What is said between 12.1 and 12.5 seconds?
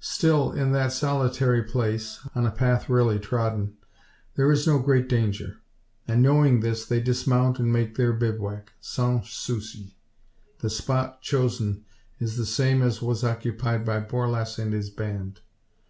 is the